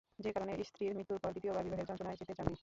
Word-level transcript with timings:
যে-কারণে 0.25 0.53
স্ত্রীর 0.69 0.95
মৃত্যুর 0.97 1.21
পর 1.23 1.31
দ্বিতীয় 1.35 1.53
বার 1.55 1.65
বিবাহের 1.65 1.87
যন্ত্রণায় 1.89 2.19
যেতে 2.21 2.33
চান 2.37 2.47
নি। 2.51 2.55